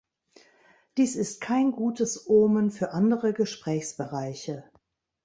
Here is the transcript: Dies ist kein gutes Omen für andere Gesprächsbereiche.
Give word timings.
Dies 0.97 1.15
ist 1.15 1.41
kein 1.41 1.71
gutes 1.73 2.27
Omen 2.27 2.71
für 2.71 2.89
andere 2.89 3.33
Gesprächsbereiche. 3.33 4.63